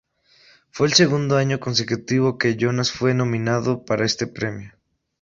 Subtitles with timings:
[0.71, 4.73] Fue el segundo año consecutivo que Jonas fue nominado para ese premio.